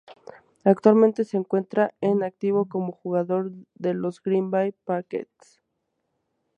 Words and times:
Actualmente 0.63 1.23
se 1.25 1.37
encuentra 1.37 1.93
en 2.01 2.23
activo 2.23 2.65
como 2.67 2.91
jugador 2.91 3.51
de 3.75 3.93
los 3.93 4.19
Green 4.19 4.49
Bay 4.49 4.73
Packers. 4.83 5.61